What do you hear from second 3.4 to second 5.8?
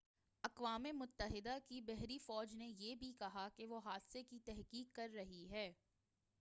کہ وہ حادثے کی تحقیق کر رہی ہے